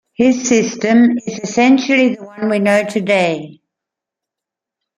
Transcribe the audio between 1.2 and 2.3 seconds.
is essentially the